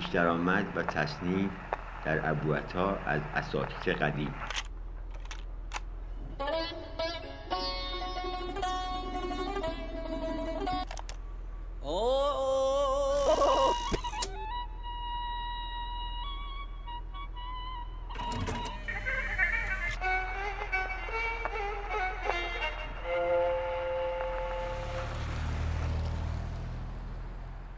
درآمد 0.00 0.66
و 0.76 0.82
تصنیف 0.82 1.50
در 2.04 2.30
ابوعطا 2.30 2.96
از 3.06 3.20
اساتید 3.34 3.94
قدیم. 3.94 4.34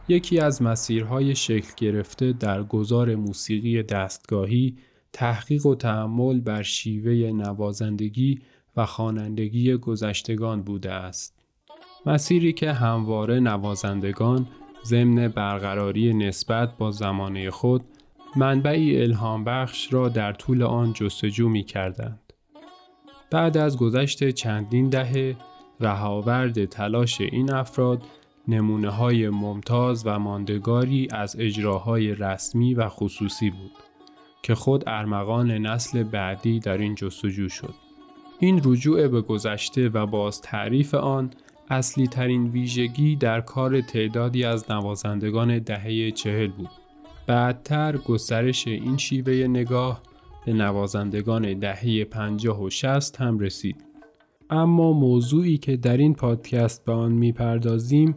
یکی 0.07 0.39
از 0.39 0.61
مسیرهای 0.61 1.35
شکل 1.35 1.71
گرفته 1.77 2.33
در 2.33 2.63
گذار 2.63 3.15
موسیقی 3.15 3.83
دستگاهی 3.83 4.77
تحقیق 5.13 5.65
و 5.65 5.75
تحمل 5.75 6.39
بر 6.39 6.63
شیوه 6.63 7.31
نوازندگی 7.31 8.39
و 8.77 8.85
خوانندگی 8.85 9.77
گذشتگان 9.77 10.61
بوده 10.61 10.91
است. 10.91 11.35
مسیری 12.05 12.53
که 12.53 12.71
همواره 12.71 13.39
نوازندگان 13.39 14.47
ضمن 14.85 15.27
برقراری 15.27 16.13
نسبت 16.13 16.77
با 16.77 16.91
زمانه 16.91 17.49
خود 17.49 17.81
منبعی 18.35 19.01
الهام 19.01 19.43
بخش 19.43 19.93
را 19.93 20.09
در 20.09 20.33
طول 20.33 20.63
آن 20.63 20.93
جستجو 20.93 21.49
می 21.49 21.63
کردند. 21.63 22.33
بعد 23.31 23.57
از 23.57 23.77
گذشت 23.77 24.29
چندین 24.29 24.89
دهه 24.89 25.35
رهاورد 25.79 26.65
تلاش 26.65 27.21
این 27.21 27.51
افراد 27.51 28.01
نمونه 28.47 28.89
های 28.89 29.29
ممتاز 29.29 30.07
و 30.07 30.19
ماندگاری 30.19 31.07
از 31.11 31.35
اجراهای 31.39 32.15
رسمی 32.15 32.73
و 32.73 32.89
خصوصی 32.89 33.49
بود 33.49 33.71
که 34.43 34.55
خود 34.55 34.83
ارمغان 34.87 35.51
نسل 35.51 36.03
بعدی 36.03 36.59
در 36.59 36.77
این 36.77 36.95
جستجو 36.95 37.49
شد. 37.49 37.73
این 38.39 38.61
رجوع 38.63 39.07
به 39.07 39.21
گذشته 39.21 39.89
و 39.89 40.05
باز 40.05 40.41
تعریف 40.41 40.93
آن 40.93 41.29
اصلی 41.69 42.07
ترین 42.07 42.47
ویژگی 42.47 43.15
در 43.15 43.41
کار 43.41 43.81
تعدادی 43.81 44.43
از 44.43 44.71
نوازندگان 44.71 45.59
دهه 45.59 46.11
چهل 46.11 46.47
بود. 46.47 46.69
بعدتر 47.27 47.97
گسترش 47.97 48.67
این 48.67 48.97
شیوه 48.97 49.33
نگاه 49.33 50.01
به 50.45 50.53
نوازندگان 50.53 51.59
دهه 51.59 52.03
پنجاه 52.03 52.63
و 52.63 52.69
شست 52.69 53.21
هم 53.21 53.39
رسید. 53.39 53.85
اما 54.49 54.93
موضوعی 54.93 55.57
که 55.57 55.77
در 55.77 55.97
این 55.97 56.13
پادکست 56.13 56.85
به 56.85 56.91
آن 56.93 57.11
می‌پردازیم 57.11 58.15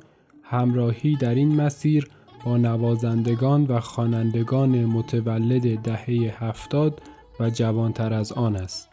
همراهی 0.50 1.16
در 1.16 1.34
این 1.34 1.54
مسیر 1.54 2.08
با 2.44 2.56
نوازندگان 2.56 3.64
و 3.64 3.80
خوانندگان 3.80 4.84
متولد 4.84 5.80
دهه 5.82 6.34
هفتاد 6.44 7.02
و 7.40 7.50
جوانتر 7.50 8.12
از 8.12 8.32
آن 8.32 8.56
است. 8.56 8.88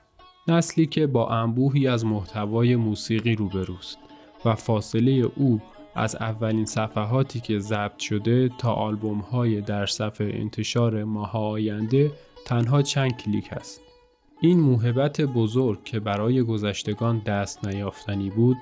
نسلی 0.47 0.86
که 0.86 1.08
با 1.08 1.30
انبوهی 1.30 1.88
از 1.88 2.06
محتوای 2.06 2.75
موسیقی 2.75 3.36
روبروست 3.36 3.97
و 4.45 4.56
فاصله 4.56 5.12
او 5.36 5.62
از 5.95 6.16
اولین 6.16 6.66
صفحاتی 6.66 7.39
که 7.39 7.59
ضبط 7.59 8.00
شده 8.00 8.50
تا 8.58 8.73
آلبوم 8.73 9.19
های 9.19 9.62
در 9.62 9.86
صفحه 9.86 10.31
انتشار 10.34 11.03
ماه 11.03 11.38
آینده 11.38 12.12
تنها 12.45 12.81
چند 12.81 13.17
کلیک 13.17 13.53
است. 13.53 13.81
این 14.42 14.59
موهبت 14.59 15.22
بزرگ 15.22 15.84
که 15.84 16.00
برای 16.00 16.44
گذشتگان 16.44 17.19
دست 17.19 17.67
نیافتنی 17.67 18.30
بود 18.30 18.58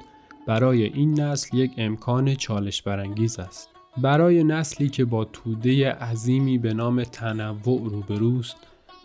برای 0.48 0.84
این 0.84 1.20
نسل 1.20 1.58
یک 1.58 1.72
امکان 1.78 2.36
چالش 2.36 2.82
برانگیز 2.82 3.40
است. 3.40 3.70
برای 3.98 4.44
نسلی 4.44 4.90
که 4.90 5.06
با 5.06 5.26
توده 5.26 5.92
عظیمی 5.92 6.58
به 6.58 6.74
نام 6.74 7.04
تنوع 7.04 7.90
روبروست، 7.90 8.58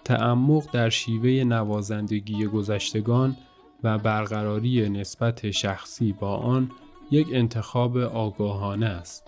تعمق 0.04 0.70
در 0.72 0.90
شیوه 0.90 1.44
نوازندگی 1.44 2.46
گذشتگان 2.46 3.36
و 3.84 3.98
برقراری 3.98 4.88
نسبت 4.88 5.50
شخصی 5.50 6.12
با 6.12 6.36
آن 6.36 6.70
یک 7.10 7.28
انتخاب 7.32 7.96
آگاهانه 7.96 8.86
است. 8.86 9.24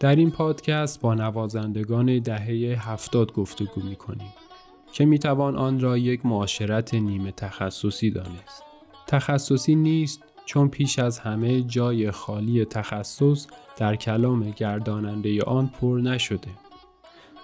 در 0.00 0.16
این 0.16 0.30
پادکست 0.30 1.00
با 1.00 1.14
نوازندگان 1.14 2.18
دهه 2.18 2.90
هفتاد 2.90 3.32
گفتگو 3.32 3.80
می 3.82 3.96
کنیم 3.96 4.32
که 4.92 5.04
می 5.04 5.18
توان 5.18 5.56
آن 5.56 5.80
را 5.80 5.98
یک 5.98 6.26
معاشرت 6.26 6.94
نیمه 6.94 7.32
تخصصی 7.32 8.10
دانست. 8.10 8.62
تخصصی 9.06 9.74
نیست 9.74 10.22
چون 10.44 10.68
پیش 10.68 10.98
از 10.98 11.18
همه 11.18 11.62
جای 11.62 12.10
خالی 12.10 12.64
تخصص 12.64 13.46
در 13.76 13.96
کلام 13.96 14.50
گرداننده 14.50 15.42
آن 15.42 15.70
پر 15.80 16.00
نشده. 16.02 16.50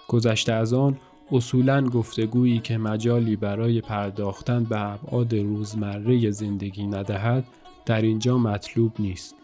گذشته 0.09 0.53
از 0.53 0.73
آن 0.73 0.97
اصولا 1.33 1.85
گفتگویی 1.85 2.59
که 2.59 2.79
مجالی 2.79 3.37
برای 3.37 3.81
پرداختن 3.81 4.65
به 4.65 4.81
ابعاد 4.81 5.35
روزمره 5.35 6.31
زندگی 6.31 6.87
ندهد 6.87 7.45
در 7.87 8.03
اینجا 8.03 8.39
مطلوب 8.39 8.93
نیست. 8.99 9.35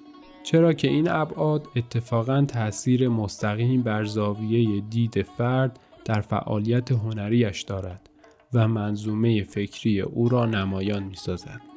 چرا 0.43 0.73
که 0.73 0.89
این 0.89 1.11
ابعاد 1.11 1.69
اتفاقا 1.77 2.45
تاثیر 2.49 3.09
مستقیم 3.09 3.83
بر 3.83 4.05
زاویه 4.05 4.81
دید 4.81 5.23
فرد 5.23 5.79
در 6.05 6.21
فعالیت 6.21 6.93
هنریش 6.93 7.63
دارد 7.63 8.11
و 8.53 8.69
منظومه 8.69 9.43
فکری 9.43 10.01
او 10.01 10.29
را 10.29 10.47
نمایان 10.47 11.03
می 11.03 11.17
سازد. 11.17 11.74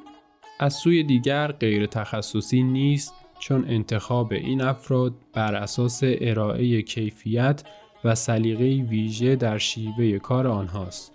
از 0.58 0.74
سوی 0.74 1.02
دیگر 1.02 1.52
غیر 1.52 1.86
تخصصی 1.86 2.62
نیست 2.62 3.14
چون 3.38 3.64
انتخاب 3.68 4.32
این 4.32 4.60
افراد 4.60 5.14
بر 5.32 5.54
اساس 5.54 6.00
ارائه 6.04 6.82
کیفیت 6.82 7.62
و 8.04 8.14
سلیقه 8.14 8.64
ویژه 8.64 9.36
در 9.36 9.58
شیوه 9.58 10.18
کار 10.18 10.46
آنهاست. 10.46 11.12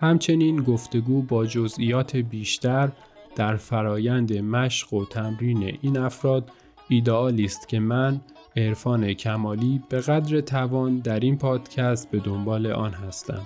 همچنین 0.00 0.62
گفتگو 0.62 1.22
با 1.22 1.46
جزئیات 1.46 2.16
بیشتر 2.16 2.92
در 3.36 3.56
فرایند 3.56 4.32
مشق 4.32 4.94
و 4.94 5.04
تمرین 5.04 5.78
این 5.82 5.98
افراد 5.98 6.50
ایدئالی 6.88 7.44
است 7.44 7.68
که 7.68 7.80
من 7.80 8.20
عرفان 8.56 9.12
کمالی 9.12 9.82
به 9.88 10.00
قدر 10.00 10.40
توان 10.40 10.98
در 10.98 11.20
این 11.20 11.38
پادکست 11.38 12.10
به 12.10 12.18
دنبال 12.18 12.66
آن 12.66 12.92
هستم. 12.92 13.42